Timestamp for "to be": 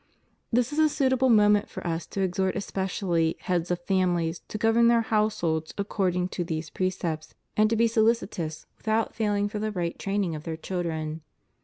7.69-7.87